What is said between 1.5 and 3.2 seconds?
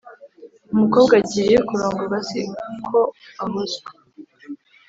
kurongorwa si ko